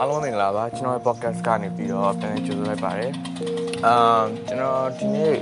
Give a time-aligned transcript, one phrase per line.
[0.00, 3.12] အားလုံးမင်္ဂလာပါကျွန်တော်ရဲ့ podcast ကနေပြီးတော့ပြန်လည်ကြိုဆိုလိုက်ပါတယ်
[3.86, 3.94] အာ
[4.48, 5.34] ကျွန်တော်ဒီနေ့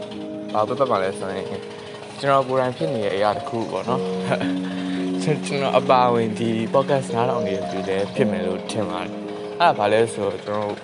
[0.54, 1.46] ဘာပြပတ်ပါလဲဆိုရင်
[2.18, 4.02] ကျွန်တော်ကိုယ်တိုင်ဖြစ်နေတဲ့အရာတစ်ခုပေါ့နော်
[5.22, 9.12] ကျွန်တော်အပါဝင်ဒီ podcast နားထောင်နေတဲ့သူလည်းဖြစ်မယ်လို့ထင်ပါတယ်
[9.60, 10.74] အဲ့ဒါဘာလဲဆိုတော့ကျွန်တော်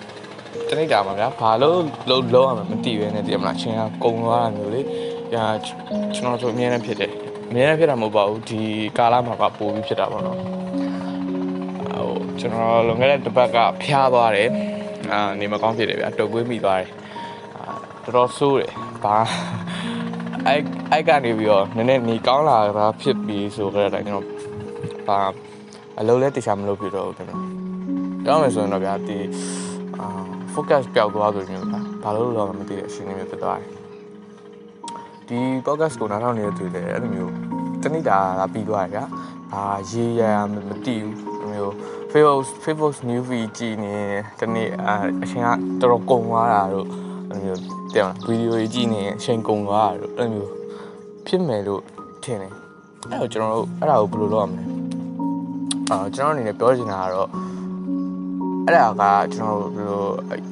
[0.69, 1.79] တနေ့တာမှာဗျာဘာလို့
[2.09, 4.81] လုံးလုံးအောင်မသိဘဲနဲ့တည်မလားချင်းကကုံသွားတာမျိုးလေ
[5.33, 5.45] ညာ
[6.15, 7.11] ကျွန်တော်တို့အများနဲ့ဖြစ်တယ်
[7.49, 8.61] အများနဲ့ဖြစ်တာမဟုတ်ပါဘူးဒီ
[8.97, 10.64] ကာလမှာကပိုပြီးဖြစ်တာပေါ့နော်ဟို
[12.39, 14.49] ကျွန်တော်လွန်ခဲ့တဲ့တစ်ပတ်ကဖျားသွားတယ်
[15.11, 16.89] အာနေမကောင်းဖြစ်တယ်ဗျာတုပ်ကွေးမိသွားတယ်
[17.57, 17.65] အာ
[18.03, 18.71] တော်တော်ဆိုးတယ်
[19.03, 19.17] ဘာ
[20.47, 24.25] အဲ့အဲ့ကနေပြီးတော့နည်းနည်းနေကောင်းလာတာဖြစ်ပြီးဆိုကြတဲ့ကျွန်တော်
[25.07, 25.19] ဘာ
[25.99, 27.41] အလုံးလဲတခြားမလုပ်ဖြစ်တော့ဘူးကျွန်တော်
[28.23, 29.17] ပြောမယ်ဆိုရင်တော့ဗျာဒီ
[29.99, 30.07] အာ
[30.53, 33.69] focus ပျောက်သွားဆိုမျိုးဗျာဘာလို့လဲတော့မသိတဲ့အချိန်မျိုးဖြစ်သွားတယ်
[35.27, 37.31] ဒီ podcast ကိုနားထောင်နေတဲ့သူတွေလည်းအဲ့လိုမျိုး
[37.83, 38.19] တနေ့တာ
[38.53, 39.03] ပြီးသွားတယ်ဗျာ
[39.51, 40.21] ဘာရေးရ
[40.51, 41.34] မမသိဘူးအဲ့လိုမျိုး
[42.15, 43.95] Facebook Facebook new feed ကြည့်နေ
[44.39, 44.91] တနေ့အ
[45.23, 45.43] အချိန်
[45.79, 46.87] ကတော်တော်ကုန်သွားတာတို့
[47.29, 47.61] အဲ့လိုမျိုး
[47.93, 50.51] တဲ့မလားဗီဒီယိုကြီးကြည့်နေအချိန်ကုန်သွားတာတို့အဲ့လိုမျိုး
[51.27, 51.81] ဖြစ်မယ်လို့
[52.23, 52.53] ထင်တယ်
[53.11, 54.63] အဲ့တော့ကျွန်တော်တို့အဲ့ဒါကိုဘယ်လိုလုပ်ရမလဲ
[55.89, 57.29] အာကျွန်တော်အနေနဲ့ပြောချင်တာကတော့
[58.65, 60.03] အဲ့ဒါကကျွန်တော်တို့ဘယ်လို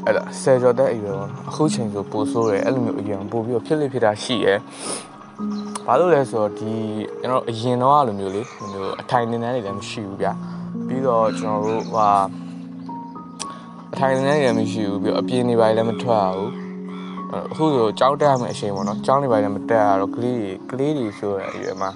[0.06, 4.54] အဲ့ဒါဆယ်ကျော်တဲ့အရွယ်ပေါ့နော်အခုချိန်ဆိုပိုဆိုးတယ်အဲ့လိုမျိုးအရွယ်ပို့ပြီးတော့ဖြစ်လိဖြစ်တာရှိရဲ
[5.86, 6.72] ဘာလို့လဲဆိုတော့ဒီ
[7.22, 10.34] ကျွန်တော်အရင်တော့အဲ့လိုမျိုးလေဟိုမျိုးအထိုင်နေနေနေလည်းမရှိဘူးဗျာ
[10.94, 12.10] ပြီးတော့ကျွန်တော်တို့ဟာ
[13.94, 16.52] အထိုင်နေနေမရှိဘူးပြီးတော့အပြင်းနေပါလည်းမထွက်ဘူး
[17.52, 21.90] အခုဆိုကြောင်းတက်ရမယ့်အချိန်ပေါ့နော်ကြောင်းနေပါလည်းမတက်ရတော့ကလေးတွေကလေးတွေဆိုတဲ့အရွယ်မှာ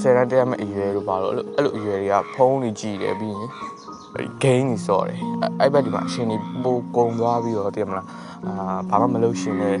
[0.00, 3.50] ဆယ်တန်းတက်ရမယ့်အရွယ်တို့ပါတော့အဲ့လိုအဲ့လိုအရွယ်တွေကဖုံးနေကြည့်တယ်ပြီးရင်
[4.14, 5.18] အဲ့ game ကြီးစော်တယ်
[5.60, 8.06] အဲ့ဘက်ဒီမှာအချိန်ကြီးပိုကုံသွားပြီးတော့တည်မလား
[8.46, 9.76] အာဘာမှမလုပ်ရှင်တဲ့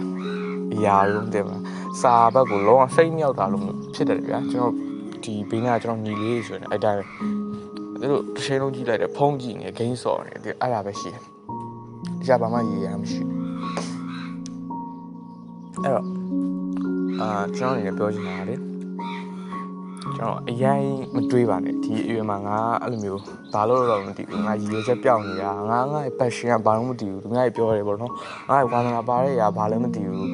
[0.74, 1.62] အရာလုံးတည်မလား
[2.02, 3.62] စာဘက်ကိုလုံးဝစိတ်မြောက်တာလို့
[3.94, 4.74] ဖြစ်တယ်ဗျာကျွန်တော်
[5.24, 7.02] ဒီဘေးနာကျွန်တော်ညီလေးဆိုရင်အဲ့တိုင်း
[8.00, 11.22] သူတို့တစ်ချိန်လုံးကြည့်လိုက်တယ်ဖုံးကြည့်နေဂိမ်းစော်နေတယ်အဲ့ဒါပဲရှိတယ်
[12.20, 13.40] တရားဘာမှရေးရမှမရှိဘူး
[15.84, 16.06] အဲ့တော့
[17.20, 18.54] အာကျွန်တော်အနေနဲ့ပြောချင်တာကလေ
[20.16, 20.82] ကျွန်တော်အရင်
[21.14, 23.20] မတွေးပါနဲ့ဒီအရွယ်မှာငါအဲ့လိုမျိုး
[23.52, 28.12] ဘာလို့တော့မသိဘူးငါရည်ရွယ်ချက်ပြောင်းနေတာငါငါ့ရဲ့ passion ကဘာလို့မသိဘူးသူငါ့ရဲ့ပြောတယ်ပေါ့နော်
[28.48, 30.30] ငါ့ရဲ့ဝါသနာပါတဲ့အရာဘာလည်းမသိဘူး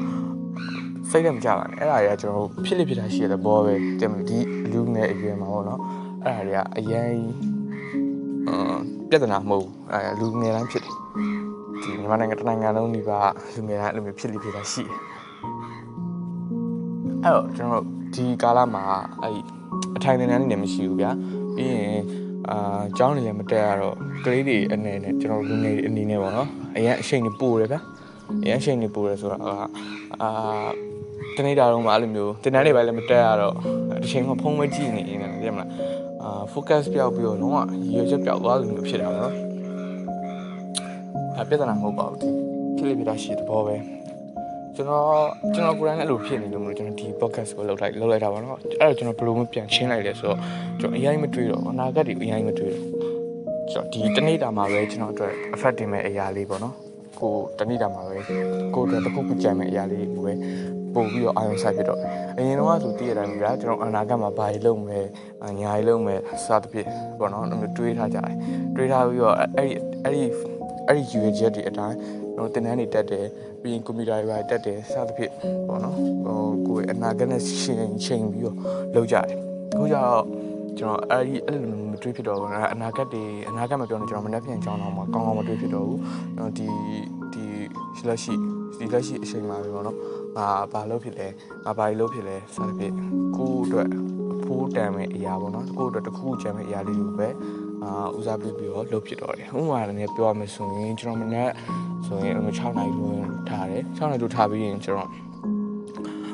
[1.11, 4.39] စိတ်လည်းမကြပါနဲ့အဲ့ဒါတွေကကျွန်တော်ဖြစ်လိဖြစ်တာရှိရတဲ့ဘောပဲတင်မဒီ
[4.73, 5.81] လူငယ်အရွယ်မှာပေါ့နော်
[6.25, 7.52] အဲ့ဒါတွေကအရင်
[9.11, 10.95] ပြဿနာမဟုတ်ဘူးအဲလူငယ်တိုင်းဖြစ်တယ်
[11.83, 13.21] ဒီမြန်မာနိုင်ငံတစ်နိုင်ငံလုံးဒီပါ
[13.55, 14.97] လူငယ်တိုင်းအဲ့လိုမျိုးဖြစ်လိဖြစ်တာရှိတယ်
[17.25, 18.85] အဲ့တော့ကျွန်တော်ဒီကာလမှာ
[19.23, 19.39] အဲ့
[19.97, 21.11] အထိုင်နေနေနေမရှိဘူးဗျာ
[21.57, 22.03] ပြီးရင်
[22.51, 23.95] အာကျောင်းနေလည်းမတက်ရတော့
[24.25, 27.81] ကလေးတွေအနေနဲ့ကျွန်တော်လူငယ်တွေအနေနဲ့ပေါ့နော်အရင်အချိန်တွေပို့တယ်ဗျာ
[28.43, 29.49] အရင်အချိန်တွေပို့တယ်ဆိုတာက
[30.23, 30.67] အာ
[31.37, 33.55] တနေ့တာတော့မှအဲ့လိုမျိုးတင်တန်းတွေပဲလည်းမတက်ရတော့
[34.03, 35.69] တစ်ချိန်မှဖုံးမကြည့်နေနေတယ်သိရမလား
[36.25, 39.34] အာ focus ပြောက်ပြီးတော့လုံးဝရည်ရွယ်ချက်ပြောက်သွားလို့မျိုးဖြစ်တာပေါ့နော်
[41.38, 42.28] အပြဿနာမဟုတ်ပါဘူးဒီ
[42.77, 43.77] ဖြစ်လိဖြစ်တာရှိတဲ့ဘောပဲ
[44.75, 45.06] ကျွန်တော်
[45.55, 50.38] ကျွန်တော်ကိုယ်တိုင်လည်းအဲ့လိုဖြစ်နေလို့မလို့ကျွန်တော်ဒီ podcast ကိုလုပ်လိုက်လုပ်လိုက်တာပါတော့အဲ့တော့ကျွန်တော်ဘယ်လိုမှပြန်ချင်းလိုက်လဲဆိုတော့
[50.81, 52.84] ကျွန်တော်အရင်မတွေးတော့အနာဂတ်တွေအရင်မတွေးတော့
[53.72, 56.75] ကျွန်တော်ဒီတနေ့တာမှာပဲကျွန်တော်အတွက် effect တင်မဲ့အရာလေးပေါ့နော်
[57.21, 58.16] ကိုတနေ့တာမှာပဲ
[58.75, 60.32] ကိုအတွက်တစ်ခုခုကြံမဲ့အရာလေးကိုပဲ
[60.95, 61.99] ပို့ပြီးတော့အာရုံစိုက်ဖြစ်တော့
[62.39, 65.07] အရင်တော့ဆိုတည့်ရတိုင်းဗျာကျွန်တော်အနာဂတ်မှာဘာကြီးလုပ်မယ်
[65.61, 66.89] ညာကြီးလုပ်မယ်စသဖြင့်
[67.19, 68.35] ပေါ့နော်အဲ့လိုတွေးထားကြတယ်
[68.75, 70.23] တွေးထားပြီးတော့အဲ့ဒီအဲ့ဒီ
[70.87, 71.97] အဲ့ဒီ UAG တွေအတိုင်း
[72.35, 73.27] ကျွန်တော်တင်တန်းတွေတက်တယ်
[73.61, 75.33] ပြီးရင်ကွန်ပျူတာတွေပါတက်တယ်စသဖြင့်
[75.69, 78.57] ပေါ့နော်ဟိုကိုယ်အနာဂတ်နဲ့ရှင်ချိန်ပြီးတော့
[78.95, 79.39] လုပ်ကြတယ်
[79.73, 80.25] အခုကျတော့
[80.79, 86.01] ကျွန်တော်အဲ့ဒီအဲ့လိုမတွေးဖြစ်တော့ဘူးအနာဂတ်တွေအနာဂတ်မပြောနေကျွန်တော်မနှက်ပြန်ကြောင်းတော့မှကောင်းကောင်းမတွေးဖြစ်တော့ဘူး
[86.37, 86.67] ကျွန်တော်ဒီ
[87.33, 87.45] ဒီ
[88.09, 88.35] လက်ရှိ
[88.79, 89.99] ဒီလက်ရှိအချိန်မှာပဲပေါ့နော်
[90.37, 91.27] ငါဘာလုပ်ဖြစ်လဲ
[91.65, 92.95] ငါဘာလုပ်ဖြစ်လဲစသဖြင့်
[93.37, 93.89] ကိုယ့်အတွက်
[94.45, 97.29] ဖိုးတန်မဲ့အရာပေါ့နော်ကိုယ့်အတွက်တစ်ခုခုကြံမဲ့အရာလေးတွေပဲ
[97.83, 101.51] အာဦးစားပေးပြီးတော့လုပ်ဖြစ်တော့တယ်ဥပမာလည်းပြောရမယ်ဆိုရင်ကျွန်တော်မနေ့
[102.07, 105.11] ဆိုရင်6နိုင်လို့ထားတယ်6နိုင်လို့ထားပြီးရင်ကျွန်တော်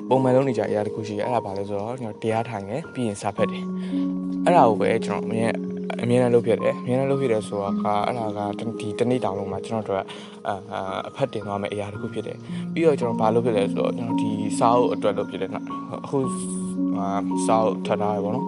[0.09, 3.65] ပုံမှန်လုံးနေကြအရာတစ်ခုရှိတယ်အဲ့ဒါဘာလဲဆိုတော့ကျွန်တော်တရားထိုင်တယ်ပြီးရင်စာဖတ်တယ်
[4.45, 5.47] အဲ့ဒါကိုပဲကျွန်တော်အမြဲ
[6.03, 9.99] အမြဲတမ်းလုပ်ဖြစ်တယ်အမြဲတမ်းလုပ်ဖြစ်တယ်ဆိုတာကအဲ့ဒါကဒီတနေ့တောင်လုံးမှာကျွန်တော်တို့
[10.49, 10.55] အာ
[11.09, 12.37] အဖက်တင်သွားမယ့်အရာတစ်ခုဖြစ်တယ်
[12.73, 15.65] ပြီးတော့ကျွန်တော်ဘာလုပ်ဖြစ်လဲဆိုတော့ကျွန်တော်ဒီစာအုပ်အတွက်လုပ်ဖြစ်တယ်နော်
[16.05, 16.19] အခု
[17.47, 18.47] စာအုပ်ထပ်ထားရပါတော့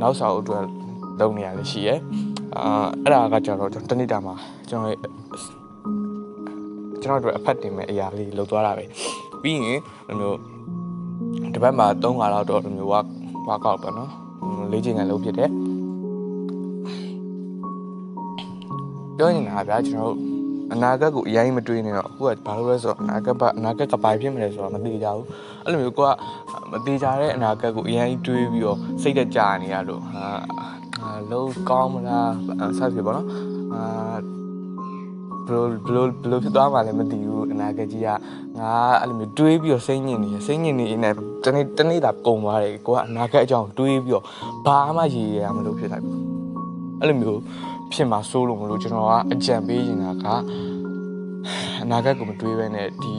[0.00, 0.64] နောက်စာအုပ်အတွက်
[1.20, 1.98] လုပ်နေရလည်းရှိရယ်
[2.56, 4.34] အာအဲ့ဒါကကျွန်တော်တနေ့တာမှာ
[4.68, 4.96] ကျွန်တော်
[7.02, 8.84] ကျွန်တော်တို့အဖက်တင်မဲ့အရာလေးလုပ်သွားတာပဲ
[9.42, 10.32] ပြီးရင်ဒီလို
[11.54, 13.06] တပတ်မှာ3ခါတော့တော့ဒီမျိုး work
[13.48, 14.10] workout ပေါ့နော်
[14.72, 15.50] လေ့ကျင့်ခန်းလုပ်ဖြစ်တယ်
[19.16, 20.32] ပြောနေတာဗျာကျွန်တော်တို့
[20.72, 25.26] အနာဂတ်ကိုအရင်မတွေးနေတော့အခုကဘာလို့လဲဆိုတော့အနာဂတ်ကအနာဂတ်ကဘာဖြစ်မလဲဆိုတော့မသိကြဘူး
[25.64, 26.10] အဲ့လိုမျိုးကိုက
[26.72, 30.24] မသိကြတဲ့အနာဂတ်ကိုအရင်တွေးပြီးတော့စိတ်တကြနေရလို့ဟာ
[31.30, 32.30] လုံးကောင်းမလား
[32.78, 33.26] စသဖြင့်ပေါ့နော်
[33.74, 33.82] အာ
[35.46, 38.08] ဘယ်လိုဘယ်လိုဘယ်လိုဖြစ်သွားမှလည်းမသိဘူးအနာဂတ်ကြီးက
[38.58, 41.10] ငါအဲ့လိုမျိုးတွေးပြီးတော့စိတ်ညစ်နေတယ်စိတ်ညစ်နေနေ
[41.44, 44.24] တနေ့တနေ့တာကုန်သွားတယ်ကိုကအနာဂတ်အကြောင်းတွေးပြီးတော့
[44.66, 46.18] ဘာမှရည်ရမလို့ဖြစ်လိုက်ဘူး
[47.00, 47.40] အဲ့လိုမျိုး
[47.92, 50.26] ဖြစ်မှာစိုးလို့မလို့ကျွန်တော်ကအကြံပေးနေတာက
[51.82, 53.14] အနာဂတ်ကိုမတွေးဘဲနဲ့ဒီ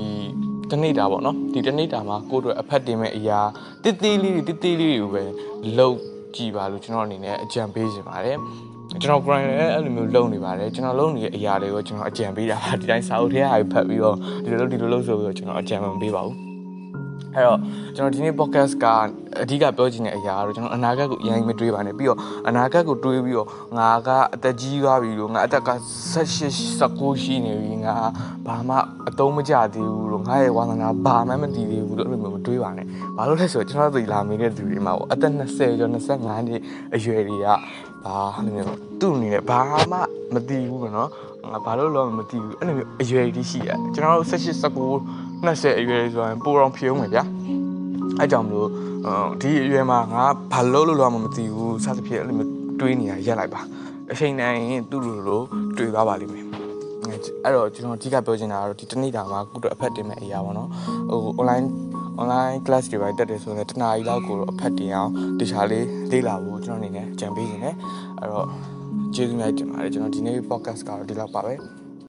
[0.72, 3.40] တနေ့တာပေါ့နော်ဒီတနေ့တာမှာကိုယ့်အတွက်အဖက်တင်မဲ့အရာ
[3.84, 5.24] တိတိလေးတွေတိတိလေးတွေကိုပဲ
[5.78, 5.98] လုပ်
[6.36, 8.38] ကြည့်ပါလို့ကျွန်တော်အနေနဲ့အကြံပေးချင်ပါတယ်
[9.02, 16.38] ကျွန်တော် brand လည်းအဲ့လိုမျိုးလုပ်နေပါတယ်ကျွန်တော်လုပ်နေတဲ့အရာတွေကိုကျွန်တော်အကြံပေးတာပါဒီတိုင်းစာအုပ်ထဲဟာဖတ်ပြီးတော့ဒီလိုလုပ်ဒီလိုလုပ်ဆိုပြီးတော့ကျွန်တော်အကြံမပေးပါဘူး
[17.36, 17.60] အဲ့တော့
[17.96, 18.86] ကျွန်တော်ဒီနေ့ podcast က
[19.42, 23.48] အဓိကပြောချင်တဲ့အရာကတော့ကျွန်တော်အနာဂတ်ကိုအရင်မတွေးပါနဲ့ပြီးတော့အနာဂတ်ကိုတွေးပြီးတော့
[23.78, 25.70] ငါကအသက်ကြီးသွားပြီလို့ငါအသက်က
[26.14, 27.96] 18 19ရှိနေပြီငါ
[28.48, 28.76] ဘာမှ
[29.10, 32.86] အတုံးမကျသေးဘူးလို့ငါရဲ့ဝါသနာဘာမှမတည်သေးဘူးလို့အဲ့လိုမျိုးမတွေးပါနဲ့
[33.18, 36.62] ဘာလို့လဲဆိုတော့ကျွန်တော်တို့လာမိတဲ့သူတွေမှာပေါ့အသက်20ကျော်25နှစ်
[36.96, 37.48] အရွယ်တွေက
[38.06, 38.68] ဘာလို့မျိုး
[39.00, 39.60] သူ့အနေနဲ့ဘာ
[39.92, 39.98] မှ
[40.34, 41.10] မတည်ဘူးပေါ့နော်
[41.52, 47.24] ငါဘာလို့လောမသိဘူးအဲ့လိုမျိုးအရွယ်ကြီးရှိရကျွန်တော်တို့18 19 20အရွယ်ဆိုရင်ပိုတော့ဖြုံးမယ်ဗျာ
[48.20, 48.70] အဲကြောင့်မလို့
[49.42, 53.62] ဒီအရွယ်မှာငါဘာလို့လို့လောမမသိဘူးစသဖြင့်အဲ့လိုမျိုးတွေးနေရရက်လိုက်ပါ
[54.12, 55.42] အချိန်တိုင်းသူ့လိုလို
[55.78, 56.46] တွေးသွားပါလိမ့်မယ်
[57.44, 60.70] အဲ့တော့ကျွန်တော်အဓိကပြောချင်တာကတော့ဒီတနေ့တာမှာကုတော့အဖက်တင်မဲ့အရာပေါ့နော်
[61.10, 61.68] ဟို online
[62.22, 67.76] online class တွေပဲတက်တယ်ဆိုရင်တနားရီလောက်ကိုတော့အဖက်တင်အောင်တခြားလေးလေ့လာဖို့ကျွန်တော်အနေနဲ့ကြံပေးနေတယ်
[68.20, 68.48] အဲ့တော့
[69.16, 71.54] ကျေးဇူးများတင်ပါတယ်ကျွန်တော်ဒီနေ့ podcast ကတော့ဒီလောက်ပါပဲ